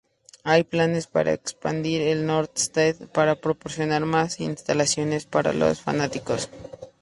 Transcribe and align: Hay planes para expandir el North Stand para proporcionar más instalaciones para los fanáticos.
Hay 0.43 0.63
planes 0.63 1.05
para 1.05 1.31
expandir 1.31 2.01
el 2.01 2.25
North 2.25 2.57
Stand 2.57 3.09
para 3.09 3.35
proporcionar 3.39 4.03
más 4.07 4.39
instalaciones 4.39 5.27
para 5.27 5.53
los 5.53 5.81
fanáticos. 5.81 6.49